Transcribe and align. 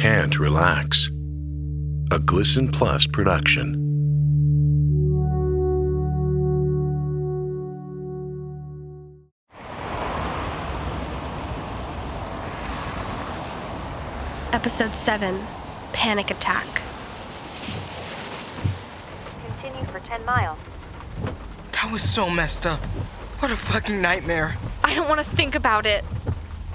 can't 0.00 0.38
relax. 0.38 1.10
A 2.10 2.18
Glisten 2.18 2.70
Plus 2.70 3.06
production. 3.06 3.74
Episode 14.52 14.94
7 14.94 15.38
Panic 15.92 16.30
Attack. 16.30 16.64
Continue 19.44 19.84
for 19.92 20.00
10 20.00 20.24
miles. 20.24 20.58
That 21.72 21.92
was 21.92 22.02
so 22.02 22.30
messed 22.30 22.66
up. 22.66 22.80
What 23.40 23.50
a 23.50 23.56
fucking 23.56 24.00
nightmare. 24.00 24.56
I 24.82 24.94
don't 24.94 25.10
want 25.10 25.20
to 25.20 25.30
think 25.36 25.54
about 25.54 25.84
it. 25.84 26.06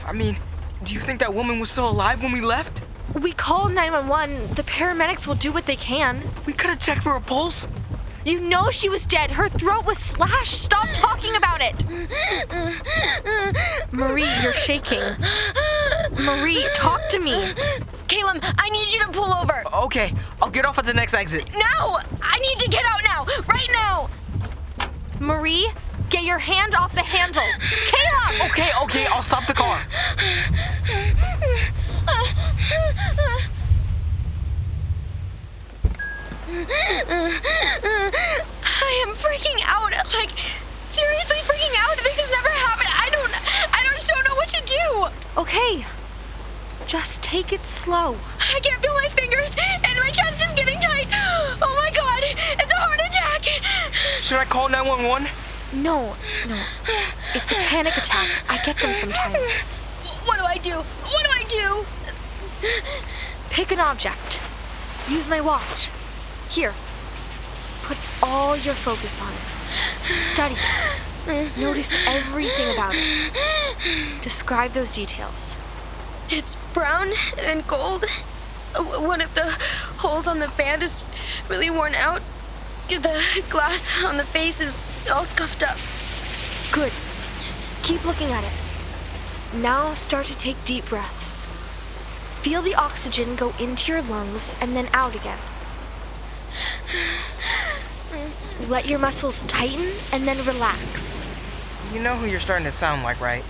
I 0.05 0.13
mean, 0.13 0.37
do 0.83 0.93
you 0.93 0.99
think 0.99 1.21
that 1.21 1.33
woman 1.33 1.59
was 1.59 1.71
still 1.71 1.89
alive 1.89 2.21
when 2.21 2.31
we 2.31 2.41
left? 2.41 2.84
We 3.15 3.31
called 3.31 3.71
911. 3.73 4.55
The 4.55 4.63
paramedics 4.63 5.25
will 5.25 5.35
do 5.35 5.51
what 5.51 5.65
they 5.65 5.77
can. 5.77 6.21
We 6.45 6.53
could 6.53 6.69
have 6.69 6.79
checked 6.79 7.03
for 7.03 7.15
a 7.15 7.21
pulse. 7.21 7.67
You 8.25 8.41
know 8.41 8.71
she 8.71 8.89
was 8.89 9.05
dead. 9.05 9.31
Her 9.31 9.47
throat 9.47 9.85
was 9.85 9.99
slashed. 9.99 10.61
Stop 10.61 10.88
talking 10.93 11.35
about 11.35 11.61
it. 11.61 11.85
Marie, 13.91 14.27
you're 14.41 14.53
shaking. 14.53 14.99
Marie, 16.23 16.65
talk 16.75 17.07
to 17.09 17.19
me. 17.19 17.33
Caleb, 18.07 18.43
I 18.57 18.69
need 18.69 18.91
you 18.91 18.99
to 19.01 19.11
pull 19.11 19.33
over. 19.33 19.63
Okay, 19.85 20.13
I'll 20.41 20.49
get 20.49 20.66
off 20.66 20.77
at 20.77 20.85
the 20.85 20.93
next 20.93 21.13
exit. 21.13 21.47
No! 21.53 21.99
I 22.21 22.39
need 22.39 22.59
to 22.59 22.69
get 22.69 22.83
out 22.85 23.02
now! 23.03 23.25
Right 23.47 23.69
now! 23.71 24.09
Marie, 25.19 25.69
get 26.09 26.23
your 26.23 26.39
hand 26.39 26.75
off 26.75 26.93
the 26.93 27.03
handle. 27.03 27.43
Caleb! 27.59 28.52
Okay, 28.52 28.69
okay, 28.83 29.05
I'll 29.11 29.21
stop 29.21 29.45
the 29.45 29.53
car. 29.53 29.79
I 38.75 39.03
am 39.03 39.11
freaking 39.16 39.59
out. 39.66 39.92
Like, 40.16 40.31
seriously 40.88 41.38
freaking 41.44 41.75
out. 41.80 41.97
This 41.97 42.17
has 42.20 42.31
never 42.31 42.50
happened. 42.50 42.89
I 42.95 43.09
don't, 43.12 43.34
I 43.75 43.84
don't, 43.84 43.95
just 43.95 44.09
don't 44.09 44.23
know 44.23 44.36
what 44.36 44.47
to 44.50 44.62
do. 44.64 45.08
Okay. 45.42 45.86
Just 46.88 47.23
take 47.23 47.52
it 47.52 47.62
slow. 47.62 48.16
I 48.39 48.59
can't 48.62 48.81
feel 48.81 48.94
my 48.94 49.09
fingers, 49.09 49.56
and 49.84 50.00
my 50.00 50.12
chest 50.12 50.45
is 50.45 50.53
getting 50.53 50.80
tight. 50.80 51.08
Oh 51.12 51.73
my 51.75 51.89
god, 51.92 52.23
it's 52.23 52.72
a 52.72 52.78
heart 52.78 53.00
attack. 53.00 53.44
Should 54.22 54.38
I 54.38 54.45
call 54.45 54.69
911? 54.69 55.28
No, 55.81 56.16
no. 56.47 56.62
It's 57.34 57.52
a 57.52 57.56
panic 57.56 57.97
attack. 57.97 58.30
I 58.47 58.58
get 58.64 58.78
them 58.78 58.94
sometimes. 58.94 59.62
What 60.23 60.38
do 60.38 60.45
I 60.45 60.58
do? 60.58 60.75
What 60.78 61.23
do 61.25 61.30
I 61.31 61.44
do? 61.50 61.86
Pick 63.50 63.72
an 63.72 63.80
object. 63.80 64.40
Use 65.09 65.28
my 65.28 65.42
watch. 65.42 65.90
Here. 66.56 66.73
Put 67.84 67.98
all 68.23 68.56
your 68.56 68.75
focus 68.75 69.20
on 69.20 69.28
it. 69.28 70.14
Study 70.14 70.56
it. 71.28 71.58
Notice 71.58 72.08
everything 72.08 72.73
about 72.73 72.94
it. 72.95 74.22
Describe 74.22 74.72
those 74.72 74.89
details. 74.94 75.58
It's 76.30 76.56
brown 76.73 77.09
and 77.38 77.67
gold. 77.67 78.06
One 78.78 79.20
of 79.20 79.36
the 79.36 79.53
holes 79.97 80.30
on 80.30 80.39
the 80.39 80.47
band 80.58 80.81
is 80.81 81.03
really 81.50 81.70
worn 81.70 81.94
out. 81.94 82.22
The 82.88 83.44
glass 83.50 84.02
on 84.06 84.16
the 84.16 84.23
face 84.23 84.62
is 84.62 84.81
all 85.12 85.25
scuffed 85.25 85.62
up. 85.62 85.78
Good. 86.72 86.94
Keep 87.84 88.06
looking 88.06 88.31
at 88.31 88.45
it. 88.45 89.62
Now 89.62 89.94
start 89.94 90.25
to 90.28 90.38
take 90.38 90.64
deep 90.64 90.86
breaths. 90.86 91.44
Feel 92.44 92.62
the 92.62 92.75
oxygen 92.75 93.36
go 93.36 93.52
into 93.59 93.92
your 93.92 94.02
lungs 94.03 94.53
and 94.62 94.73
then 94.73 94.88
out 94.94 95.16
again. 95.16 95.40
Let 98.67 98.88
your 98.88 99.00
muscles 99.00 99.44
tighten 99.44 99.91
and 100.12 100.28
then 100.28 100.44
relax. 100.46 101.19
You 101.94 102.01
know 102.01 102.16
who 102.16 102.25
you're 102.25 102.40
starting 102.40 102.66
to 102.66 102.72
sound 102.72 103.03
like, 103.03 103.22
right? 103.22 103.44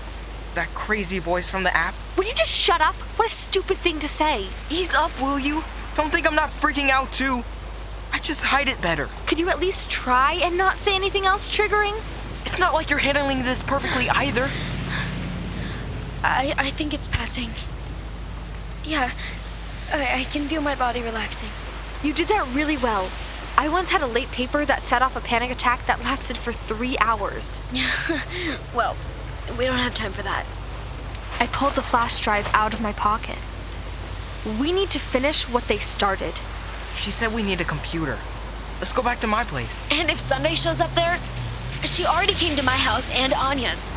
That 0.55 0.67
crazy 0.73 1.19
voice 1.19 1.49
from 1.49 1.63
the 1.63 1.75
app? 1.75 1.93
Would 2.17 2.27
you 2.27 2.33
just 2.33 2.51
shut 2.51 2.81
up? 2.81 2.95
What 3.17 3.27
a 3.27 3.31
stupid 3.31 3.77
thing 3.77 3.99
to 3.99 4.07
say. 4.07 4.47
Ease 4.69 4.93
up, 4.93 5.11
will 5.21 5.39
you? 5.39 5.63
Don't 5.95 6.11
think 6.11 6.27
I'm 6.27 6.35
not 6.35 6.49
freaking 6.49 6.89
out, 6.89 7.11
too. 7.13 7.43
I 8.13 8.19
just 8.19 8.43
hide 8.43 8.67
it 8.67 8.81
better. 8.81 9.07
Could 9.25 9.39
you 9.39 9.49
at 9.49 9.59
least 9.59 9.89
try 9.89 10.39
and 10.41 10.57
not 10.57 10.77
say 10.77 10.95
anything 10.95 11.25
else 11.25 11.49
triggering? 11.49 11.95
It's 12.45 12.59
not 12.59 12.73
like 12.73 12.89
you're 12.89 12.99
handling 12.99 13.43
this 13.43 13.63
perfectly 13.63 14.09
either. 14.09 14.49
I, 16.23 16.53
I 16.57 16.69
think 16.71 16.93
it's 16.93 17.07
passing. 17.07 17.49
Yeah, 18.83 19.11
I, 19.93 20.21
I 20.21 20.23
can 20.25 20.43
feel 20.43 20.61
my 20.61 20.75
body 20.75 21.01
relaxing. 21.01 21.49
You 22.07 22.13
did 22.13 22.27
that 22.27 22.47
really 22.53 22.77
well. 22.77 23.09
I 23.57 23.69
once 23.69 23.89
had 23.89 24.01
a 24.01 24.07
late 24.07 24.29
paper 24.31 24.65
that 24.65 24.81
set 24.81 25.01
off 25.01 25.15
a 25.15 25.21
panic 25.21 25.49
attack 25.49 25.85
that 25.85 26.03
lasted 26.03 26.37
for 26.37 26.51
three 26.51 26.97
hours. 26.99 27.61
well, 28.75 28.95
we 29.57 29.65
don't 29.65 29.79
have 29.79 29.93
time 29.93 30.11
for 30.11 30.23
that. 30.23 30.45
I 31.39 31.47
pulled 31.47 31.73
the 31.73 31.81
flash 31.81 32.19
drive 32.19 32.49
out 32.53 32.73
of 32.73 32.81
my 32.81 32.91
pocket. 32.93 33.37
We 34.59 34.73
need 34.73 34.89
to 34.91 34.99
finish 34.99 35.49
what 35.49 35.63
they 35.63 35.77
started. 35.77 36.33
She 36.95 37.11
said 37.11 37.33
we 37.33 37.43
need 37.43 37.61
a 37.61 37.65
computer. 37.65 38.17
Let's 38.79 38.93
go 38.93 39.01
back 39.01 39.19
to 39.21 39.27
my 39.27 39.43
place. 39.45 39.87
And 39.89 40.09
if 40.09 40.19
Sunday 40.19 40.55
shows 40.55 40.81
up 40.81 40.93
there, 40.93 41.17
she 41.83 42.05
already 42.05 42.33
came 42.33 42.55
to 42.57 42.63
my 42.63 42.75
house 42.75 43.09
and 43.17 43.33
Anya's. 43.33 43.91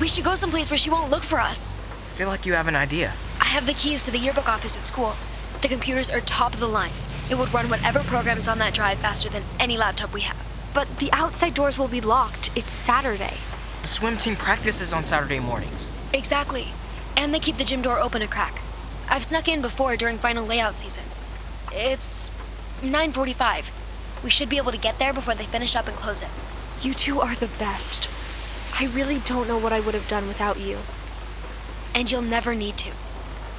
We 0.00 0.08
should 0.08 0.24
go 0.24 0.34
someplace 0.34 0.70
where 0.70 0.78
she 0.78 0.90
won't 0.90 1.10
look 1.10 1.22
for 1.22 1.38
us. 1.38 1.74
I 1.74 2.14
feel 2.16 2.28
like 2.28 2.46
you 2.46 2.54
have 2.54 2.68
an 2.68 2.76
idea. 2.76 3.12
I 3.40 3.44
have 3.44 3.66
the 3.66 3.74
keys 3.74 4.04
to 4.06 4.10
the 4.10 4.18
yearbook 4.18 4.48
office 4.48 4.76
at 4.76 4.84
school. 4.84 5.14
The 5.60 5.68
computers 5.68 6.10
are 6.10 6.20
top 6.20 6.52
of 6.52 6.60
the 6.60 6.66
line. 6.66 6.90
It 7.30 7.38
would 7.38 7.52
run 7.54 7.68
whatever 7.68 8.00
program's 8.00 8.48
on 8.48 8.58
that 8.58 8.74
drive 8.74 8.98
faster 8.98 9.28
than 9.28 9.42
any 9.58 9.76
laptop 9.76 10.12
we 10.12 10.22
have. 10.22 10.70
But 10.74 10.88
the 10.98 11.12
outside 11.12 11.54
doors 11.54 11.78
will 11.78 11.88
be 11.88 12.00
locked. 12.00 12.50
It's 12.56 12.72
Saturday. 12.72 13.36
The 13.82 13.88
swim 13.88 14.16
team 14.16 14.36
practices 14.36 14.92
on 14.92 15.04
Saturday 15.04 15.40
mornings. 15.40 15.90
Exactly. 16.14 16.68
And 17.16 17.32
they 17.32 17.40
keep 17.40 17.56
the 17.56 17.64
gym 17.64 17.82
door 17.82 17.98
open 17.98 18.22
a 18.22 18.26
crack. 18.26 18.54
I've 19.10 19.24
snuck 19.24 19.48
in 19.48 19.60
before 19.60 19.96
during 19.96 20.18
final 20.18 20.46
layout 20.46 20.78
season. 20.78 21.04
It's 21.72 22.30
9:45. 22.82 23.70
We 24.24 24.30
should 24.30 24.48
be 24.48 24.56
able 24.56 24.72
to 24.72 24.78
get 24.78 24.98
there 24.98 25.12
before 25.12 25.34
they 25.34 25.44
finish 25.44 25.76
up 25.76 25.88
and 25.88 25.96
close 25.96 26.22
it. 26.22 26.30
You 26.84 26.94
two 26.94 27.20
are 27.20 27.34
the 27.34 27.50
best. 27.58 28.08
I 28.78 28.86
really 28.86 29.18
don't 29.20 29.48
know 29.48 29.58
what 29.58 29.72
I 29.72 29.80
would 29.80 29.94
have 29.94 30.08
done 30.08 30.26
without 30.26 30.58
you. 30.58 30.78
And 31.94 32.10
you'll 32.10 32.22
never 32.22 32.54
need 32.54 32.76
to. 32.78 32.92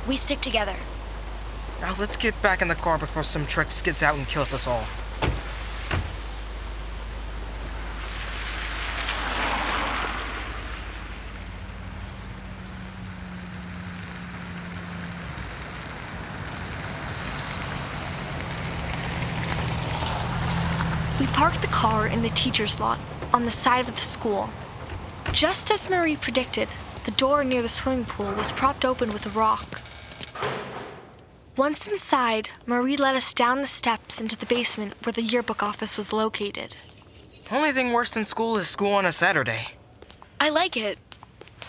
We 0.08 0.16
stick 0.16 0.42
together. 0.42 0.76
Now 1.84 1.94
let's 2.00 2.16
get 2.16 2.42
back 2.42 2.62
in 2.62 2.70
the 2.70 2.76
car 2.76 2.98
before 2.98 3.24
some 3.24 3.46
trick 3.46 3.70
skids 3.70 4.02
out 4.02 4.16
and 4.16 4.26
kills 4.26 4.54
us 4.54 4.68
all. 4.68 4.86
We 21.20 21.28
parked 21.34 21.62
the 21.62 21.68
car 21.68 22.08
in 22.08 22.22
the 22.22 22.30
teacher's 22.30 22.80
lot 22.80 22.98
on 23.34 23.44
the 23.44 23.52
side 23.52 23.90
of 23.90 23.94
the 23.94 24.02
school. 24.02 24.50
Just 25.34 25.70
as 25.70 25.90
Marie 25.90 26.16
predicted, 26.16 26.70
the 27.04 27.12
door 27.12 27.44
near 27.44 27.62
the 27.62 27.68
swimming 27.68 28.06
pool 28.06 28.32
was 28.32 28.54
propped 28.54 28.86
open 28.86 29.10
with 29.10 29.26
a 29.26 29.32
rock. 29.32 29.82
Once 31.56 31.88
inside, 31.88 32.50
Marie 32.66 32.98
led 32.98 33.16
us 33.16 33.34
down 33.34 33.62
the 33.62 33.68
steps 33.68 34.20
into 34.20 34.36
the 34.36 34.46
basement 34.46 34.94
where 35.04 35.14
the 35.14 35.22
yearbook 35.22 35.62
office 35.62 35.96
was 35.96 36.12
located. 36.12 36.76
Only 37.52 37.72
thing 37.72 37.94
worse 37.94 38.10
than 38.12 38.26
school 38.26 38.58
is 38.58 38.68
school 38.68 38.94
on 38.94 39.06
a 39.06 39.12
Saturday. 39.12 39.68
I 40.40 40.50
like 40.50 40.76
it. 40.76 40.98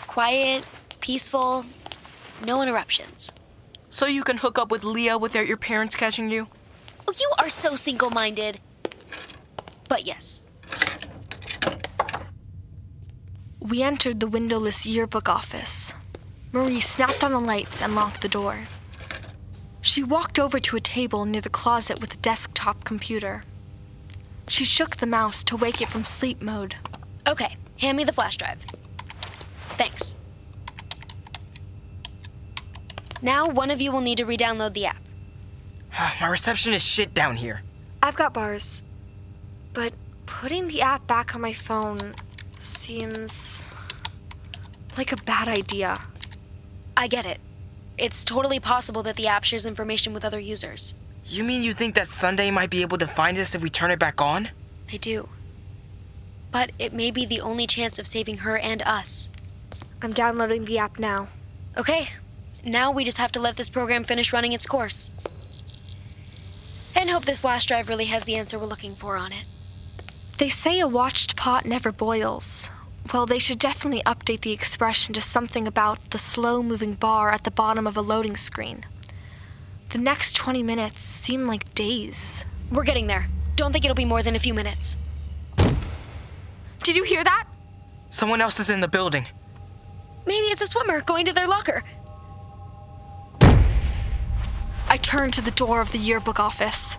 Quiet, 0.07 0.65
peaceful, 1.01 1.65
no 2.45 2.61
interruptions. 2.61 3.31
So 3.89 4.05
you 4.07 4.23
can 4.23 4.37
hook 4.37 4.57
up 4.57 4.71
with 4.71 4.83
Leah 4.83 5.17
without 5.17 5.47
your 5.47 5.57
parents 5.57 5.95
catching 5.95 6.29
you? 6.29 6.47
Oh, 7.07 7.13
you 7.15 7.31
are 7.37 7.49
so 7.49 7.75
single 7.75 8.09
minded. 8.09 8.59
But 9.87 10.05
yes, 10.05 10.41
We 13.67 13.81
entered 13.81 14.19
the 14.19 14.27
windowless 14.27 14.85
yearbook 14.85 15.27
office. 15.27 15.91
Marie 16.51 16.79
snapped 16.79 17.23
on 17.23 17.31
the 17.31 17.39
lights 17.39 17.81
and 17.81 17.95
locked 17.95 18.21
the 18.21 18.29
door. 18.29 18.59
She 19.85 20.01
walked 20.01 20.39
over 20.39 20.59
to 20.59 20.75
a 20.75 20.79
table 20.79 21.25
near 21.25 21.41
the 21.41 21.49
closet 21.49 22.01
with 22.01 22.11
a 22.15 22.17
desktop 22.17 22.83
computer. 22.83 23.43
She 24.47 24.65
shook 24.65 24.95
the 24.95 25.05
mouse 25.05 25.43
to 25.43 25.55
wake 25.55 25.79
it 25.79 25.89
from 25.89 26.03
sleep 26.03 26.41
mode. 26.41 26.73
okay, 27.27 27.55
hand 27.79 27.95
me 27.95 28.03
the 28.03 28.11
flash 28.11 28.35
drive. 28.35 28.65
Thanks. 29.77 30.15
Now, 33.21 33.47
one 33.47 33.69
of 33.69 33.79
you 33.79 33.91
will 33.91 34.01
need 34.01 34.17
to 34.17 34.25
re 34.25 34.35
download 34.35 34.73
the 34.73 34.87
app. 34.87 35.03
My 36.19 36.29
reception 36.29 36.73
is 36.73 36.83
shit 36.83 37.13
down 37.13 37.35
here. 37.35 37.61
I've 38.01 38.15
got 38.15 38.33
bars, 38.33 38.81
but 39.73 39.93
putting 40.25 40.67
the 40.67 40.81
app 40.81 41.05
back 41.05 41.35
on 41.35 41.41
my 41.41 41.53
phone 41.53 42.15
seems 42.57 43.63
like 44.97 45.11
a 45.11 45.17
bad 45.17 45.47
idea. 45.47 46.01
I 46.97 47.07
get 47.07 47.27
it. 47.27 47.39
It's 47.97 48.25
totally 48.25 48.59
possible 48.59 49.03
that 49.03 49.15
the 49.15 49.27
app 49.27 49.45
shares 49.45 49.65
information 49.65 50.13
with 50.13 50.25
other 50.25 50.39
users. 50.39 50.93
You 51.25 51.43
mean 51.43 51.63
you 51.63 51.73
think 51.73 51.95
that 51.95 52.07
Sunday 52.07 52.51
might 52.51 52.69
be 52.69 52.81
able 52.81 52.97
to 52.97 53.07
find 53.07 53.37
us 53.37 53.55
if 53.55 53.63
we 53.63 53.69
turn 53.69 53.89
it 53.89 53.99
back 53.99 54.21
on? 54.21 54.49
I 54.91 54.97
do. 54.97 55.29
But 56.51 56.71
it 56.77 56.93
may 56.93 57.09
be 57.09 57.25
the 57.25 57.41
only 57.41 57.67
chance 57.67 57.97
of 57.97 58.05
saving 58.05 58.39
her 58.39 58.57
and 58.57 58.81
us. 58.83 59.29
I'm 60.01 60.13
downloading 60.13 60.65
the 60.65 60.77
app 60.77 60.99
now. 60.99 61.29
Okay, 61.77 62.09
now 62.63 62.91
we 62.91 63.03
just 63.03 63.17
have 63.17 63.31
to 63.33 63.39
let 63.39 63.55
this 63.55 63.69
program 63.69 64.03
finish 64.03 64.31
running 64.33 64.53
its 64.53 64.65
course. 64.65 65.09
And 66.95 67.09
hope 67.09 67.25
this 67.25 67.43
last 67.43 67.67
drive 67.67 67.89
really 67.89 68.05
has 68.05 68.25
the 68.25 68.35
answer 68.35 68.59
we're 68.59 68.65
looking 68.65 68.95
for 68.95 69.17
on 69.17 69.31
it. 69.31 69.45
They 70.37 70.49
say 70.49 70.79
a 70.79 70.87
watched 70.87 71.35
pot 71.35 71.65
never 71.65 71.91
boils. 71.91 72.69
Well, 73.13 73.25
they 73.25 73.39
should 73.39 73.59
definitely 73.59 74.01
update 74.03 74.41
the 74.41 74.51
expression 74.51 75.13
to 75.13 75.21
something 75.21 75.67
about 75.67 76.11
the 76.11 76.19
slow 76.19 76.63
moving 76.63 76.93
bar 76.93 77.31
at 77.31 77.43
the 77.43 77.51
bottom 77.51 77.85
of 77.87 77.95
a 77.95 78.01
loading 78.01 78.35
screen. 78.35 78.85
The 79.89 79.99
next 79.99 80.33
20 80.35 80.63
minutes 80.63 81.03
seem 81.03 81.45
like 81.45 81.73
days. 81.75 82.45
We're 82.71 82.83
getting 82.83 83.07
there. 83.07 83.27
Don't 83.55 83.71
think 83.71 83.85
it'll 83.85 83.95
be 83.95 84.05
more 84.05 84.23
than 84.23 84.35
a 84.35 84.39
few 84.39 84.53
minutes. 84.53 84.97
Did 86.83 86.95
you 86.95 87.03
hear 87.03 87.23
that? 87.23 87.47
Someone 88.09 88.41
else 88.41 88.59
is 88.59 88.69
in 88.69 88.81
the 88.81 88.87
building. 88.87 89.27
Maybe 90.25 90.47
it's 90.47 90.61
a 90.61 90.65
swimmer 90.65 91.01
going 91.01 91.25
to 91.25 91.33
their 91.33 91.47
locker. 91.47 91.83
I 94.89 94.97
turned 94.97 95.33
to 95.33 95.41
the 95.41 95.51
door 95.51 95.81
of 95.81 95.91
the 95.91 95.97
yearbook 95.97 96.39
office. 96.39 96.97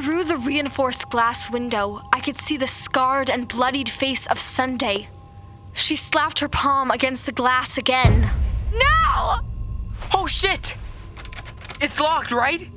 Through 0.00 0.24
the 0.24 0.38
reinforced 0.38 1.10
glass 1.10 1.50
window, 1.50 2.00
I 2.12 2.20
could 2.20 2.38
see 2.38 2.56
the 2.56 2.68
scarred 2.68 3.28
and 3.28 3.48
bloodied 3.48 3.88
face 3.88 4.26
of 4.26 4.38
Sunday. 4.38 5.08
She 5.72 5.96
slapped 5.96 6.38
her 6.38 6.48
palm 6.48 6.92
against 6.92 7.26
the 7.26 7.32
glass 7.32 7.76
again. 7.76 8.30
No! 8.72 9.40
Oh 10.14 10.26
shit! 10.28 10.76
It's 11.80 11.98
locked, 11.98 12.30
right? 12.30 12.70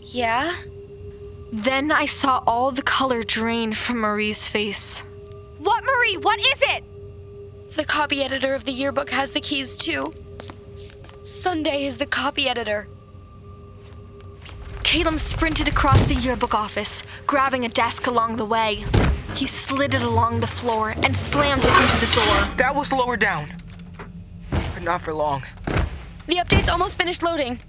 Yeah? 0.00 0.50
Then 1.52 1.92
I 1.92 2.06
saw 2.06 2.42
all 2.46 2.70
the 2.70 2.82
color 2.82 3.22
drain 3.22 3.74
from 3.74 3.98
Marie's 3.98 4.48
face. 4.48 5.04
What, 5.58 5.84
Marie? 5.84 6.16
What 6.16 6.40
is 6.40 6.62
it? 6.62 6.84
The 7.76 7.84
copy 7.84 8.22
editor 8.22 8.54
of 8.54 8.64
the 8.64 8.72
yearbook 8.72 9.10
has 9.10 9.32
the 9.32 9.42
keys 9.42 9.76
too. 9.76 10.14
Sunday 11.22 11.84
is 11.84 11.98
the 11.98 12.06
copy 12.06 12.48
editor. 12.48 12.88
Caleb 14.92 15.20
sprinted 15.20 15.68
across 15.68 16.04
the 16.04 16.14
yearbook 16.14 16.54
office, 16.54 17.02
grabbing 17.26 17.64
a 17.64 17.68
desk 17.70 18.06
along 18.08 18.36
the 18.36 18.44
way. 18.44 18.84
He 19.34 19.46
slid 19.46 19.94
it 19.94 20.02
along 20.02 20.40
the 20.40 20.46
floor 20.46 20.90
and 21.02 21.16
slammed 21.16 21.62
it 21.64 21.74
into 21.80 21.96
the 22.06 22.12
door. 22.14 22.56
That 22.58 22.74
was 22.74 22.92
lower 22.92 23.16
down. 23.16 23.54
But 24.50 24.82
not 24.82 25.00
for 25.00 25.14
long. 25.14 25.44
The 26.26 26.36
update's 26.36 26.68
almost 26.68 26.98
finished 26.98 27.22
loading. 27.22 27.60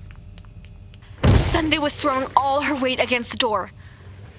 Sunday 1.36 1.78
was 1.78 1.96
throwing 1.96 2.28
all 2.36 2.60
her 2.60 2.76
weight 2.76 3.02
against 3.02 3.32
the 3.32 3.38
door, 3.38 3.72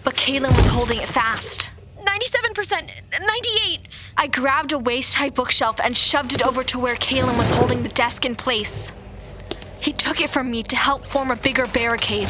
but 0.04 0.14
Caleb 0.14 0.54
was 0.54 0.66
holding 0.66 0.98
it 0.98 1.08
fast. 1.08 1.70
97%, 2.04 2.90
98. 3.18 3.80
I 4.18 4.26
grabbed 4.26 4.74
a 4.74 4.78
waist 4.78 5.14
high 5.14 5.30
bookshelf 5.30 5.80
and 5.82 5.96
shoved 5.96 6.34
it 6.34 6.46
over 6.46 6.62
to 6.64 6.78
where 6.78 6.96
Caleb 6.96 7.38
was 7.38 7.48
holding 7.48 7.82
the 7.82 7.88
desk 7.88 8.26
in 8.26 8.36
place. 8.36 8.92
He 9.84 9.92
took 9.92 10.22
it 10.22 10.30
from 10.30 10.50
me 10.50 10.62
to 10.62 10.76
help 10.76 11.04
form 11.04 11.30
a 11.30 11.36
bigger 11.36 11.66
barricade. 11.66 12.28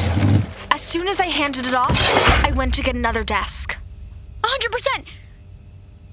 As 0.71 0.81
soon 0.81 1.07
as 1.07 1.21
I 1.21 1.27
handed 1.27 1.65
it 1.65 1.73
off, 1.73 1.97
I 2.43 2.51
went 2.51 2.73
to 2.73 2.81
get 2.81 2.95
another 2.95 3.23
desk. 3.23 3.77
100%. 4.43 5.05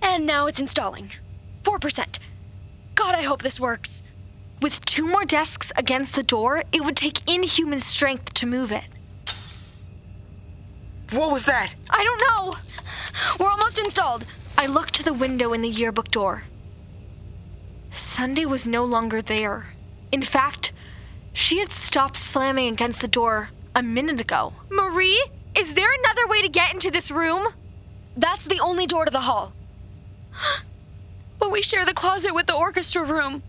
And 0.03 0.25
now 0.25 0.47
it's 0.47 0.61
installing. 0.61 1.11
4%. 1.65 2.21
God, 2.95 3.17
I 3.17 3.23
hope 3.23 3.43
this 3.43 3.59
works. 3.59 4.05
With 4.61 4.85
two 4.85 5.09
more 5.09 5.25
desks 5.25 5.73
against 5.75 6.15
the 6.15 6.23
door, 6.23 6.63
it 6.71 6.85
would 6.85 6.97
take 6.97 7.29
inhuman 7.29 7.81
strength 7.81 8.35
to 8.35 8.47
move 8.47 8.71
it. 8.71 8.85
What 11.11 11.33
was 11.33 11.47
that? 11.47 11.75
I 11.91 12.05
don't 12.05 12.21
know. 12.21 12.57
We're 13.41 13.51
almost 13.51 13.81
installed. 13.81 14.27
I 14.57 14.67
looked 14.67 14.95
to 14.95 15.05
the 15.05 15.13
window 15.13 15.53
in 15.53 15.63
the 15.63 15.69
yearbook 15.69 16.13
door. 16.13 16.45
Sunday 17.91 18.47
was 18.47 18.69
no 18.69 18.85
longer 18.85 19.21
there. 19.21 19.67
In 20.13 20.23
fact, 20.23 20.72
she 21.33 21.59
had 21.59 21.73
stopped 21.73 22.17
slamming 22.17 22.73
against 22.73 23.01
the 23.01 23.09
door 23.09 23.51
a 23.75 23.83
minute 23.83 24.21
ago. 24.21 24.53
Marie, 24.71 25.25
is 25.57 25.75
there 25.75 25.91
another 25.93 26.27
way 26.27 26.43
to 26.43 26.49
get 26.49 26.73
into 26.73 26.91
this 26.91 27.11
room? 27.11 27.49
That's 28.17 28.45
the 28.45 28.61
only 28.61 28.87
door 28.87 29.05
to 29.05 29.11
the 29.11 29.21
hall. 29.21 29.53
but 31.39 31.51
we 31.51 31.63
share 31.63 31.85
the 31.85 31.95
closet 31.95 32.35
with 32.35 32.47
the 32.47 32.57
orchestra 32.57 33.05
room. 33.05 33.43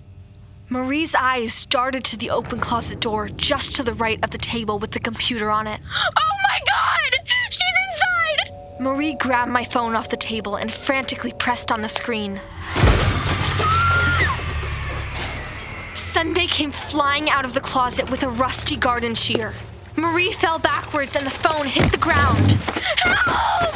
Marie's 0.69 1.13
eyes 1.13 1.65
darted 1.65 2.03
to 2.05 2.17
the 2.17 2.29
open 2.29 2.59
closet 2.59 2.99
door 2.99 3.27
just 3.27 3.75
to 3.75 3.83
the 3.83 3.93
right 3.93 4.23
of 4.23 4.31
the 4.31 4.37
table 4.37 4.79
with 4.79 4.91
the 4.91 4.99
computer 4.99 5.51
on 5.51 5.67
it. 5.67 5.79
Oh 6.17 6.49
my 6.49 6.59
god! 6.67 7.29
She's 7.49 7.61
inside! 7.89 8.79
Marie 8.79 9.15
grabbed 9.15 9.51
my 9.51 9.63
phone 9.63 9.95
off 9.95 10.09
the 10.09 10.17
table 10.17 10.55
and 10.55 10.71
frantically 10.71 11.33
pressed 11.33 11.71
on 11.71 11.81
the 11.81 11.89
screen. 11.89 12.39
Sunday 16.13 16.45
came 16.45 16.69
flying 16.69 17.27
out 17.31 17.43
of 17.43 17.55
the 17.55 17.59
closet 17.59 18.07
with 18.11 18.21
a 18.21 18.29
rusty 18.29 18.75
garden 18.75 19.15
shear. 19.15 19.51
Marie 19.95 20.31
fell 20.31 20.59
backwards 20.59 21.15
and 21.15 21.25
the 21.25 21.31
phone 21.31 21.65
hit 21.65 21.91
the 21.91 21.97
ground. 21.97 22.51
Help! 23.01 23.73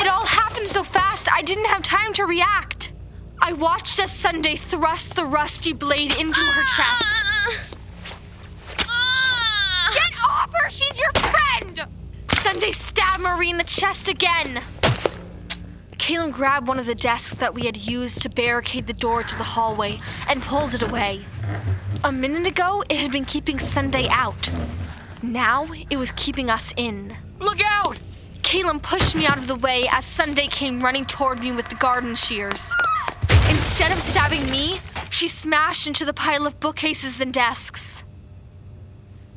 It 0.00 0.08
all 0.08 0.26
happened 0.26 0.66
so 0.66 0.82
fast, 0.82 1.28
I 1.32 1.42
didn't 1.42 1.66
have 1.66 1.84
time 1.84 2.12
to 2.14 2.24
react. 2.24 2.90
I 3.40 3.52
watched 3.52 4.00
as 4.00 4.10
Sunday 4.10 4.56
thrust 4.56 5.14
the 5.14 5.26
rusty 5.26 5.72
blade 5.72 6.16
into 6.18 6.40
her 6.40 6.64
chest. 6.64 7.24
Get 9.94 10.12
off 10.28 10.52
her! 10.52 10.70
She's 10.70 10.98
your 10.98 11.12
friend! 11.12 11.86
Sunday 12.32 12.72
stabbed 12.72 13.22
Marie 13.22 13.50
in 13.50 13.58
the 13.58 13.62
chest 13.62 14.08
again. 14.08 14.60
Caleb 16.10 16.32
grabbed 16.32 16.66
one 16.66 16.80
of 16.80 16.86
the 16.86 16.94
desks 16.96 17.34
that 17.34 17.54
we 17.54 17.66
had 17.66 17.76
used 17.76 18.20
to 18.22 18.28
barricade 18.28 18.88
the 18.88 18.92
door 18.92 19.22
to 19.22 19.38
the 19.38 19.44
hallway 19.44 20.00
and 20.28 20.42
pulled 20.42 20.74
it 20.74 20.82
away. 20.82 21.20
A 22.02 22.10
minute 22.10 22.48
ago, 22.48 22.82
it 22.88 22.96
had 22.96 23.12
been 23.12 23.24
keeping 23.24 23.60
Sunday 23.60 24.08
out. 24.08 24.48
Now, 25.22 25.68
it 25.88 25.98
was 25.98 26.10
keeping 26.10 26.50
us 26.50 26.74
in. 26.76 27.14
Look 27.38 27.60
out! 27.64 28.00
Caleb 28.42 28.82
pushed 28.82 29.14
me 29.14 29.24
out 29.24 29.38
of 29.38 29.46
the 29.46 29.54
way 29.54 29.86
as 29.92 30.04
Sunday 30.04 30.48
came 30.48 30.80
running 30.80 31.04
toward 31.04 31.38
me 31.38 31.52
with 31.52 31.68
the 31.68 31.76
garden 31.76 32.16
shears. 32.16 32.74
Instead 33.48 33.92
of 33.92 34.02
stabbing 34.02 34.50
me, 34.50 34.80
she 35.10 35.28
smashed 35.28 35.86
into 35.86 36.04
the 36.04 36.12
pile 36.12 36.44
of 36.44 36.58
bookcases 36.58 37.20
and 37.20 37.32
desks. 37.32 38.02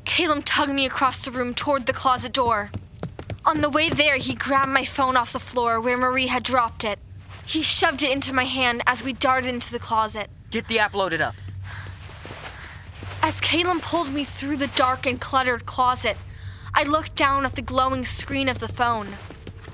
Caleb 0.05 0.43
tugged 0.43 0.74
me 0.74 0.88
across 0.88 1.24
the 1.24 1.29
room 1.29 1.53
toward 1.53 1.86
the 1.86 1.93
closet 1.93 2.33
door. 2.33 2.71
On 3.45 3.62
the 3.62 3.69
way 3.69 3.89
there, 3.89 4.17
he 4.17 4.33
grabbed 4.33 4.69
my 4.69 4.85
phone 4.85 5.17
off 5.17 5.33
the 5.33 5.39
floor 5.39 5.79
where 5.81 5.97
Marie 5.97 6.27
had 6.27 6.43
dropped 6.43 6.83
it. 6.83 6.97
He 7.45 7.62
shoved 7.62 8.01
it 8.01 8.12
into 8.12 8.33
my 8.33 8.45
hand 8.45 8.81
as 8.88 9.03
we 9.03 9.12
darted 9.12 9.50
into 9.50 9.71
the 9.71 9.79
closet. 9.79 10.29
Get 10.50 10.69
the 10.69 10.79
app 10.79 10.93
loaded 10.93 11.19
up. 11.19 11.35
As 13.21 13.41
Caleb 13.41 13.81
pulled 13.81 14.13
me 14.13 14.23
through 14.23 14.57
the 14.57 14.67
dark 14.67 15.05
and 15.05 15.19
cluttered 15.19 15.65
closet, 15.65 16.17
I 16.73 16.83
looked 16.83 17.15
down 17.15 17.45
at 17.45 17.55
the 17.55 17.62
glowing 17.62 18.05
screen 18.05 18.47
of 18.47 18.59
the 18.59 18.67
phone. 18.67 19.15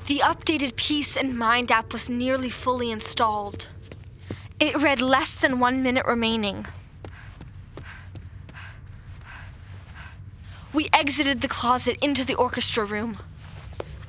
The 0.07 0.19
updated 0.19 0.75
Peace 0.75 1.15
and 1.15 1.38
Mind 1.38 1.71
app 1.71 1.93
was 1.93 2.09
nearly 2.09 2.49
fully 2.49 2.89
installed. 2.89 3.67
It 4.59 4.75
read 4.75 5.01
less 5.01 5.39
than 5.39 5.59
one 5.59 5.83
minute 5.83 6.05
remaining. 6.05 6.65
We 10.73 10.89
exited 10.91 11.41
the 11.41 11.47
closet 11.47 11.97
into 12.01 12.25
the 12.25 12.35
orchestra 12.35 12.83
room. 12.85 13.17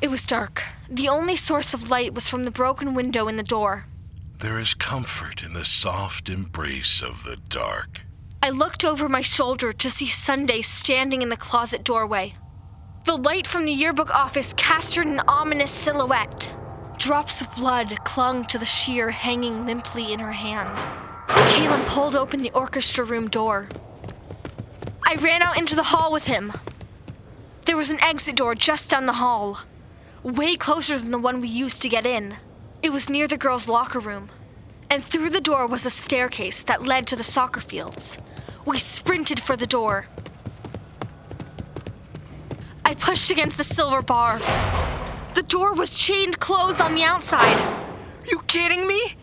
It 0.00 0.10
was 0.10 0.24
dark. 0.24 0.62
The 0.88 1.08
only 1.08 1.36
source 1.36 1.74
of 1.74 1.90
light 1.90 2.14
was 2.14 2.26
from 2.28 2.44
the 2.44 2.50
broken 2.50 2.94
window 2.94 3.28
in 3.28 3.36
the 3.36 3.42
door. 3.42 3.84
There 4.38 4.58
is 4.58 4.72
comfort 4.72 5.42
in 5.42 5.52
the 5.52 5.64
soft 5.64 6.30
embrace 6.30 7.02
of 7.02 7.24
the 7.24 7.36
dark. 7.36 8.00
I 8.42 8.48
looked 8.48 8.82
over 8.82 9.06
my 9.06 9.20
shoulder 9.20 9.72
to 9.74 9.90
see 9.90 10.06
Sunday 10.06 10.62
standing 10.62 11.20
in 11.20 11.28
the 11.28 11.36
closet 11.36 11.84
doorway. 11.84 12.32
The 13.04 13.16
light 13.16 13.46
from 13.46 13.66
the 13.66 13.72
yearbook 13.72 14.08
office 14.14 14.54
cast 14.54 14.94
her 14.94 15.02
an 15.02 15.20
ominous 15.28 15.70
silhouette. 15.70 16.50
Drops 16.96 17.42
of 17.42 17.54
blood 17.54 18.02
clung 18.04 18.44
to 18.44 18.56
the 18.56 18.64
shear 18.64 19.10
hanging 19.10 19.66
limply 19.66 20.14
in 20.14 20.20
her 20.20 20.32
hand. 20.32 20.86
Caleb 21.50 21.84
pulled 21.84 22.16
open 22.16 22.42
the 22.42 22.52
orchestra 22.52 23.04
room 23.04 23.28
door. 23.28 23.68
I 25.06 25.16
ran 25.16 25.42
out 25.42 25.58
into 25.58 25.76
the 25.76 25.82
hall 25.92 26.10
with 26.10 26.24
him. 26.24 26.52
There 27.66 27.76
was 27.76 27.90
an 27.90 28.02
exit 28.02 28.36
door 28.36 28.54
just 28.54 28.90
down 28.90 29.06
the 29.06 29.14
hall, 29.14 29.60
way 30.22 30.56
closer 30.56 30.98
than 30.98 31.10
the 31.10 31.18
one 31.18 31.40
we 31.40 31.48
used 31.48 31.82
to 31.82 31.88
get 31.88 32.06
in. 32.06 32.36
It 32.82 32.92
was 32.92 33.10
near 33.10 33.26
the 33.26 33.36
girls' 33.36 33.68
locker 33.68 34.00
room, 34.00 34.30
and 34.88 35.02
through 35.02 35.30
the 35.30 35.40
door 35.40 35.66
was 35.66 35.86
a 35.86 35.90
staircase 35.90 36.62
that 36.62 36.82
led 36.82 37.06
to 37.08 37.16
the 37.16 37.22
soccer 37.22 37.60
fields. 37.60 38.18
We 38.64 38.78
sprinted 38.78 39.40
for 39.40 39.56
the 39.56 39.66
door. 39.66 40.06
I 42.84 42.94
pushed 42.94 43.30
against 43.30 43.56
the 43.56 43.64
silver 43.64 44.02
bar. 44.02 44.40
The 45.34 45.44
door 45.46 45.74
was 45.74 45.94
chained 45.94 46.40
closed 46.40 46.80
on 46.80 46.94
the 46.94 47.04
outside. 47.04 47.58
You 48.28 48.40
kidding 48.46 48.86
me? 48.86 49.14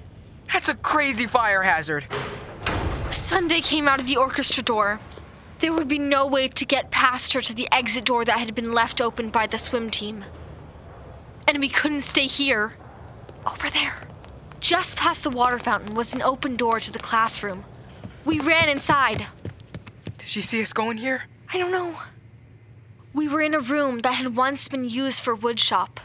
That's 0.52 0.70
a 0.70 0.76
crazy 0.76 1.26
fire 1.26 1.64
hazard. 1.64 2.06
Sunday 3.12 3.62
came 3.62 3.88
out 3.88 4.00
of 4.00 4.08
the 4.08 4.18
orchestra 4.18 4.64
door. 4.64 5.00
There 5.60 5.74
would 5.74 5.88
be 5.88 6.00
no 6.00 6.26
way 6.26 6.48
to 6.48 6.66
get 6.66 6.92
past 6.92 7.34
her 7.34 7.42
to 7.42 7.54
the 7.54 7.68
exit 7.72 8.06
door 8.06 8.24
that 8.26 8.40
had 8.40 8.56
been 8.56 8.72
left 8.72 9.02
open 9.02 9.30
by 9.30 9.48
the 9.48 9.58
swim 9.58 9.90
team. 9.90 10.24
And 11.48 11.60
we 11.60 11.70
couldn't 11.70 12.02
stay 12.02 12.28
here. 12.28 12.74
Over 13.46 13.70
there. 13.70 14.02
Just 14.60 14.98
past 14.98 15.24
the 15.24 15.30
water 15.30 15.58
fountain 15.58 15.96
was 15.96 16.14
an 16.14 16.22
open 16.22 16.56
door 16.56 16.80
to 16.80 16.92
the 16.92 17.00
classroom. 17.00 17.64
We 18.26 18.40
ran 18.40 18.68
inside. 18.68 19.28
Did 20.18 20.28
she 20.28 20.42
see 20.42 20.62
us 20.62 20.74
going 20.74 20.98
here? 20.98 21.24
I 21.54 21.58
don't 21.58 21.72
know. 21.72 21.96
We 23.14 23.28
were 23.28 23.42
in 23.42 23.54
a 23.54 23.60
room 23.60 24.00
that 24.00 24.16
had 24.16 24.36
once 24.36 24.68
been 24.68 24.84
used 24.84 25.22
for 25.22 25.36
woodshop. 25.36 26.00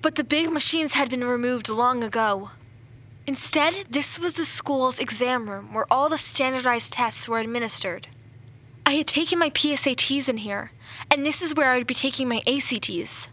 But 0.00 0.16
the 0.16 0.24
big 0.24 0.50
machines 0.50 0.94
had 0.94 1.10
been 1.10 1.24
removed 1.24 1.68
long 1.68 2.02
ago. 2.02 2.50
Instead, 3.24 3.84
this 3.88 4.18
was 4.18 4.34
the 4.34 4.44
school's 4.44 4.98
exam 4.98 5.48
room 5.48 5.72
where 5.72 5.86
all 5.88 6.08
the 6.08 6.18
standardized 6.18 6.92
tests 6.94 7.28
were 7.28 7.38
administered. 7.38 8.08
I 8.84 8.94
had 8.94 9.06
taken 9.06 9.38
my 9.38 9.50
PSATs 9.50 10.28
in 10.28 10.38
here, 10.38 10.72
and 11.08 11.24
this 11.24 11.40
is 11.40 11.54
where 11.54 11.70
I 11.70 11.78
would 11.78 11.86
be 11.86 11.94
taking 11.94 12.28
my 12.28 12.42
ACTs. 12.48 13.28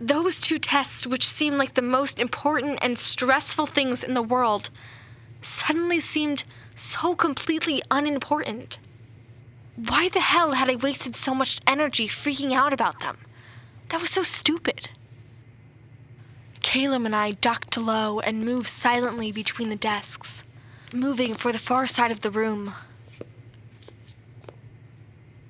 Those 0.00 0.40
two 0.40 0.58
tests, 0.58 1.06
which 1.06 1.26
seemed 1.26 1.56
like 1.56 1.74
the 1.74 1.82
most 1.82 2.18
important 2.18 2.78
and 2.82 2.98
stressful 2.98 3.66
things 3.66 4.04
in 4.04 4.14
the 4.14 4.22
world, 4.22 4.70
suddenly 5.40 6.00
seemed 6.00 6.44
so 6.74 7.14
completely 7.14 7.82
unimportant. 7.90 8.78
Why 9.76 10.08
the 10.08 10.20
hell 10.20 10.52
had 10.52 10.68
I 10.68 10.76
wasted 10.76 11.16
so 11.16 11.34
much 11.34 11.60
energy 11.66 12.08
freaking 12.08 12.52
out 12.52 12.72
about 12.72 13.00
them? 13.00 13.18
That 13.88 14.00
was 14.00 14.10
so 14.10 14.22
stupid. 14.22 14.88
Caleb 16.60 17.04
and 17.04 17.14
I 17.14 17.32
ducked 17.32 17.78
low 17.78 18.20
and 18.20 18.44
moved 18.44 18.68
silently 18.68 19.32
between 19.32 19.68
the 19.70 19.76
desks, 19.76 20.42
moving 20.92 21.34
for 21.34 21.52
the 21.52 21.58
far 21.58 21.86
side 21.86 22.10
of 22.10 22.22
the 22.22 22.30
room. 22.30 22.74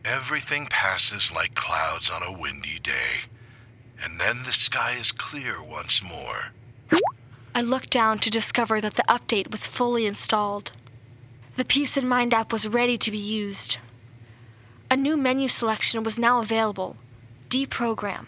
Everything 0.05 0.67
passes 0.67 1.33
like 1.33 1.55
clouds 1.55 2.11
on 2.11 2.23
a 2.23 2.31
windy 2.31 2.79
day, 2.79 3.23
and 4.03 4.21
then 4.21 4.43
the 4.45 4.53
sky 4.53 4.97
is 4.99 5.13
clear 5.13 5.63
once 5.63 6.03
more. 6.03 6.53
I 7.55 7.63
looked 7.63 7.91
down 7.91 8.19
to 8.19 8.31
discover 8.31 8.81
that 8.81 8.95
the 8.95 9.05
update 9.09 9.51
was 9.51 9.67
fully 9.67 10.07
installed. 10.07 10.73
The 11.57 11.65
Peace 11.65 11.97
in 11.97 12.07
Mind 12.07 12.35
app 12.35 12.53
was 12.53 12.69
ready 12.69 12.99
to 12.99 13.11
be 13.11 13.19
used. 13.19 13.79
A 14.91 14.97
new 14.97 15.17
menu 15.17 15.49
selection 15.49 16.03
was 16.03 16.19
now 16.19 16.41
available 16.41 16.97
Deprogram. 17.49 18.27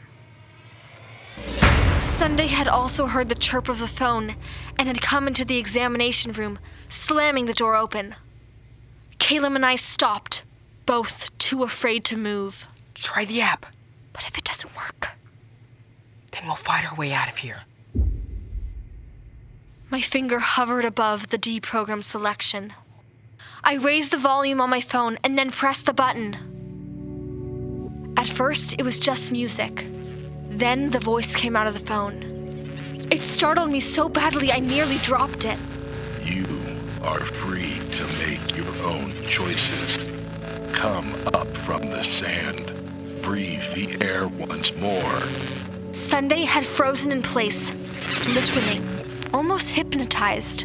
Sunday 2.01 2.47
had 2.47 2.69
also 2.69 3.07
heard 3.07 3.29
the 3.29 3.35
chirp 3.35 3.69
of 3.69 3.81
the 3.81 3.89
phone 3.89 4.37
and 4.79 4.89
had 4.89 5.03
come 5.03 5.27
into 5.27 5.45
the 5.45 5.59
examination 5.59 6.33
room, 6.33 6.59
slamming 6.89 7.47
the 7.47 7.53
door 7.53 7.75
open. 7.75 8.15
Caleb 9.19 9.55
and 9.55 9.67
I 9.67 9.75
stopped, 9.75 10.43
both 10.87 11.37
too 11.39 11.65
afraid 11.65 12.05
to 12.05 12.17
move. 12.17 12.69
Try 12.95 13.25
the 13.25 13.41
app. 13.41 13.67
But 14.13 14.25
if 14.27 14.39
it 14.39 14.45
doesn't 14.45 14.75
work, 14.77 15.18
Then 16.39 16.47
we'll 16.47 16.57
fight 16.57 16.89
our 16.89 16.97
way 16.97 17.13
out 17.13 17.29
of 17.29 17.39
here. 17.39 17.63
my 19.91 20.01
finger 20.01 20.39
hovered 20.39 20.85
above 20.85 21.31
the 21.31 21.39
deprogram 21.39 22.05
selection. 22.05 22.73
I 23.65 23.75
raised 23.77 24.13
the 24.13 24.19
volume 24.19 24.61
on 24.61 24.71
my 24.71 24.81
phone 24.81 25.19
and 25.25 25.37
then 25.37 25.51
pressed 25.51 25.87
the 25.87 25.95
button. 25.95 26.37
At 28.17 28.29
first, 28.29 28.75
it 28.79 28.85
was 28.85 29.01
just 29.01 29.33
music. 29.33 29.87
Then 30.51 30.91
the 30.91 31.01
voice 31.01 31.35
came 31.35 31.57
out 31.57 31.67
of 31.67 31.75
the 31.75 31.81
phone. 31.81 32.23
It 33.11 33.21
startled 33.21 33.71
me 33.71 33.81
so 33.81 34.09
badly 34.09 34.53
I 34.53 34.61
nearly 34.61 34.99
dropped 34.99 35.45
it. 35.45 35.59
You 36.23 36.47
are 37.03 37.21
free 37.21 37.81
to 37.93 38.05
make 38.29 38.57
your 38.57 38.73
own 38.85 39.13
choices. 39.27 40.07
Come 40.73 41.15
up 41.35 41.49
from 41.57 41.91
the 41.91 42.05
sand. 42.05 42.71
Breathe 43.23 43.65
the 43.75 43.97
air 44.05 44.29
once 44.29 44.77
more. 44.77 45.68
Sunday 45.99 46.45
had 46.45 46.65
frozen 46.65 47.11
in 47.11 47.23
place, 47.23 47.75
listening, 48.29 48.87
almost 49.35 49.71
hypnotized. 49.71 50.63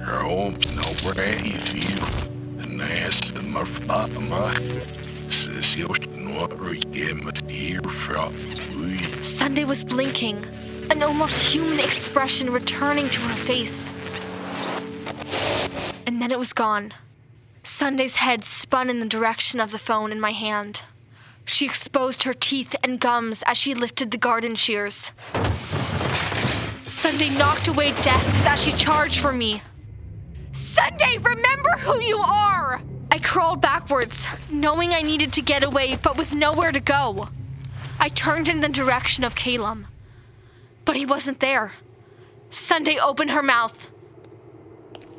Her 0.00 0.22
home's 0.22 0.74
no 0.74 1.12
brave 1.12 1.72
you. 1.72 2.02
Näs 2.76 3.30
marfama. 3.52 4.52
Sessions 5.30 6.00
nor 6.16 6.48
gemas 6.48 7.48
here 7.48 7.80
from 7.80 8.34
we. 8.80 8.98
Sunday 9.22 9.64
was 9.64 9.84
blinking, 9.84 10.44
an 10.90 11.00
almost 11.00 11.54
human 11.54 11.78
expression 11.78 12.50
returning 12.50 13.08
to 13.08 13.20
her 13.20 13.34
face. 13.34 13.92
And 16.08 16.20
then 16.20 16.32
it 16.32 16.40
was 16.40 16.52
gone. 16.52 16.92
Sunday's 17.62 18.16
head 18.16 18.44
spun 18.44 18.90
in 18.90 18.98
the 18.98 19.06
direction 19.06 19.60
of 19.60 19.70
the 19.70 19.78
phone 19.78 20.10
in 20.10 20.18
my 20.18 20.32
hand. 20.32 20.82
She 21.46 21.64
exposed 21.64 22.24
her 22.24 22.34
teeth 22.34 22.74
and 22.82 23.00
gums 23.00 23.42
as 23.46 23.56
she 23.56 23.72
lifted 23.72 24.10
the 24.10 24.18
garden 24.18 24.56
shears. 24.56 25.12
Sunday 26.86 27.30
knocked 27.38 27.68
away 27.68 27.92
desks 28.02 28.44
as 28.44 28.62
she 28.62 28.72
charged 28.72 29.20
for 29.20 29.32
me. 29.32 29.62
Sunday, 30.52 31.18
remember 31.18 31.70
who 31.78 32.00
you 32.02 32.18
are! 32.18 32.82
I 33.12 33.18
crawled 33.18 33.60
backwards, 33.60 34.28
knowing 34.50 34.92
I 34.92 35.02
needed 35.02 35.32
to 35.34 35.40
get 35.40 35.62
away, 35.62 35.96
but 36.02 36.18
with 36.18 36.34
nowhere 36.34 36.72
to 36.72 36.80
go. 36.80 37.28
I 38.00 38.08
turned 38.08 38.48
in 38.48 38.60
the 38.60 38.68
direction 38.68 39.22
of 39.22 39.36
Calum, 39.36 39.86
but 40.84 40.96
he 40.96 41.06
wasn't 41.06 41.40
there. 41.40 41.72
Sunday 42.50 42.98
opened 42.98 43.30
her 43.30 43.42
mouth. 43.42 43.90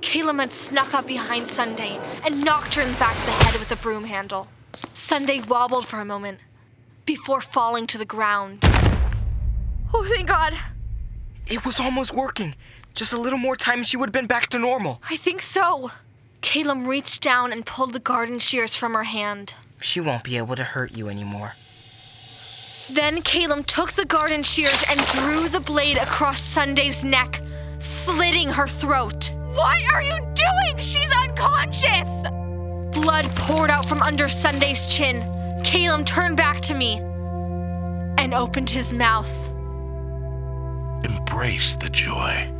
Calum 0.01 0.39
had 0.39 0.51
snuck 0.51 0.93
up 0.93 1.07
behind 1.07 1.47
Sunday 1.47 1.99
and 2.25 2.43
knocked 2.43 2.75
her 2.75 2.81
in 2.81 2.91
the 2.91 2.99
back 2.99 3.17
of 3.17 3.25
the 3.25 3.31
head 3.31 3.59
with 3.59 3.71
a 3.71 3.77
broom 3.77 4.03
handle. 4.03 4.47
Sunday 4.93 5.41
wobbled 5.41 5.87
for 5.87 5.99
a 5.99 6.05
moment 6.05 6.39
before 7.05 7.41
falling 7.41 7.87
to 7.87 7.97
the 7.97 8.05
ground. 8.05 8.59
Oh, 9.93 10.05
thank 10.07 10.27
God. 10.27 10.53
It 11.47 11.65
was 11.65 11.79
almost 11.79 12.13
working. 12.13 12.55
Just 12.93 13.13
a 13.13 13.17
little 13.17 13.39
more 13.39 13.55
time 13.55 13.79
and 13.79 13.87
she 13.87 13.95
would 13.95 14.09
have 14.09 14.13
been 14.13 14.27
back 14.27 14.47
to 14.47 14.59
normal. 14.59 15.01
I 15.09 15.15
think 15.15 15.41
so. 15.41 15.91
Calum 16.41 16.87
reached 16.87 17.21
down 17.21 17.51
and 17.51 17.65
pulled 17.65 17.93
the 17.93 17.99
garden 17.99 18.39
shears 18.39 18.75
from 18.75 18.93
her 18.93 19.03
hand. 19.03 19.55
She 19.79 19.99
won't 19.99 20.23
be 20.23 20.37
able 20.37 20.55
to 20.55 20.63
hurt 20.63 20.95
you 20.95 21.07
anymore. 21.07 21.53
Then 22.89 23.21
Calum 23.21 23.63
took 23.63 23.93
the 23.93 24.05
garden 24.05 24.43
shears 24.43 24.83
and 24.89 24.99
drew 25.07 25.49
the 25.49 25.59
blade 25.59 25.97
across 25.97 26.39
Sunday's 26.39 27.03
neck, 27.03 27.41
slitting 27.79 28.49
her 28.49 28.67
throat. 28.67 29.31
What 29.53 29.81
are 29.91 30.01
you 30.01 30.17
doing? 30.35 30.81
She's 30.81 31.11
unconscious! 31.11 32.46
Blood 33.07 33.31
poured 33.37 33.69
out 33.69 33.85
from 33.85 34.01
under 34.01 34.27
Sunday's 34.27 34.85
chin. 34.85 35.23
Calum 35.63 36.03
turned 36.03 36.35
back 36.35 36.59
to 36.59 36.73
me 36.73 36.97
and 38.17 38.33
opened 38.33 38.69
his 38.69 38.91
mouth. 38.91 39.31
Embrace 41.05 41.77
the 41.77 41.89
joy. 41.89 42.51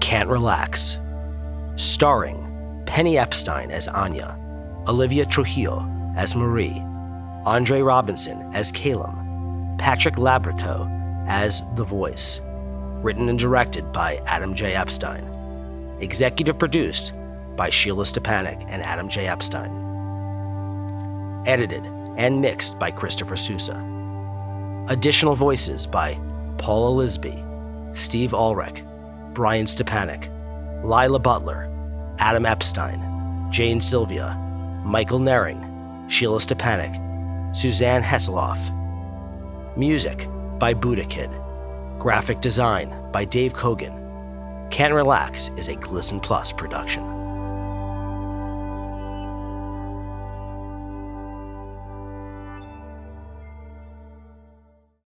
Can't 0.00 0.28
Relax. 0.28 0.98
Starring 1.76 2.82
Penny 2.84 3.16
Epstein 3.16 3.70
as 3.70 3.86
Anya, 3.86 4.36
Olivia 4.88 5.24
Trujillo 5.24 5.88
as 6.16 6.34
Marie, 6.34 6.82
Andre 7.44 7.80
Robinson 7.80 8.40
as 8.54 8.70
Calum, 8.70 9.74
Patrick 9.78 10.14
Labrato 10.14 10.88
as 11.26 11.62
The 11.74 11.84
Voice. 11.84 12.40
Written 13.02 13.28
and 13.28 13.38
directed 13.38 13.90
by 13.92 14.18
Adam 14.26 14.54
J. 14.54 14.74
Epstein. 14.74 15.26
Executive 16.00 16.56
produced 16.56 17.12
by 17.56 17.68
Sheila 17.68 18.04
Stepanek 18.04 18.64
and 18.68 18.80
Adam 18.82 19.08
J. 19.08 19.26
Epstein. 19.26 19.72
Edited 21.44 21.84
and 22.16 22.40
mixed 22.40 22.78
by 22.78 22.92
Christopher 22.92 23.36
Sousa. 23.36 23.76
Additional 24.88 25.34
voices 25.34 25.84
by 25.84 26.14
Paula 26.58 27.02
Lisby, 27.02 27.96
Steve 27.96 28.34
Ulrich, 28.34 28.84
Brian 29.32 29.66
Stepanek, 29.66 30.28
Lila 30.84 31.18
Butler, 31.18 31.68
Adam 32.18 32.46
Epstein, 32.46 33.48
Jane 33.50 33.80
Sylvia, 33.80 34.34
Michael 34.84 35.18
Nering, 35.18 36.08
Sheila 36.08 36.38
Stepanek, 36.38 37.11
Suzanne 37.52 38.02
Hesseloff. 38.02 38.58
Music 39.76 40.26
by 40.58 40.72
Buddha 40.72 41.04
Kid. 41.04 41.30
Graphic 41.98 42.40
design 42.40 42.94
by 43.12 43.26
Dave 43.26 43.52
Kogan. 43.52 44.70
Can't 44.70 44.94
Relax 44.94 45.50
is 45.58 45.68
a 45.68 45.74
Glisten 45.76 46.18
Plus 46.18 46.50
production. 46.50 47.21